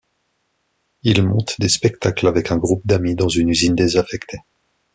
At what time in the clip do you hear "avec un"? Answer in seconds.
2.25-2.57